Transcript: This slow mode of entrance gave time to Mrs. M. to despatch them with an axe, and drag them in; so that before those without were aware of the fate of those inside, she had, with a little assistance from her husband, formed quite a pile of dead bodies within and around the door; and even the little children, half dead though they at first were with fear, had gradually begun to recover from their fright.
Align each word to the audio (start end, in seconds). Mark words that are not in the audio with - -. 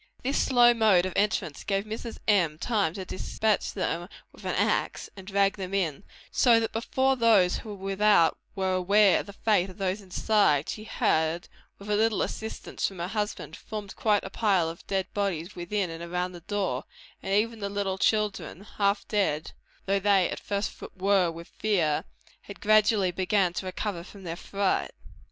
This 0.23 0.39
slow 0.41 0.73
mode 0.73 1.05
of 1.05 1.13
entrance 1.15 1.63
gave 1.63 1.83
time 1.85 1.91
to 1.91 1.95
Mrs. 2.09 2.17
M. 2.27 2.57
to 2.57 3.05
despatch 3.05 3.71
them 3.71 4.09
with 4.31 4.43
an 4.45 4.55
axe, 4.55 5.11
and 5.15 5.27
drag 5.27 5.57
them 5.57 5.75
in; 5.75 6.03
so 6.31 6.59
that 6.59 6.71
before 6.73 7.15
those 7.15 7.63
without 7.63 8.35
were 8.55 8.73
aware 8.73 9.19
of 9.19 9.27
the 9.27 9.33
fate 9.33 9.69
of 9.69 9.77
those 9.77 10.01
inside, 10.01 10.69
she 10.69 10.85
had, 10.85 11.47
with 11.77 11.87
a 11.91 11.95
little 11.95 12.23
assistance 12.23 12.87
from 12.87 12.97
her 12.97 13.09
husband, 13.09 13.55
formed 13.55 13.95
quite 13.95 14.23
a 14.23 14.31
pile 14.31 14.69
of 14.69 14.87
dead 14.87 15.05
bodies 15.13 15.55
within 15.55 15.91
and 15.91 16.01
around 16.01 16.31
the 16.31 16.41
door; 16.41 16.85
and 17.21 17.35
even 17.35 17.59
the 17.59 17.69
little 17.69 17.99
children, 17.99 18.61
half 18.79 19.07
dead 19.07 19.51
though 19.85 19.99
they 19.99 20.27
at 20.31 20.39
first 20.39 20.71
were 20.97 21.29
with 21.29 21.47
fear, 21.47 22.05
had 22.41 22.59
gradually 22.59 23.11
begun 23.11 23.53
to 23.53 23.67
recover 23.67 24.03
from 24.03 24.23
their 24.23 24.35
fright. 24.35 24.93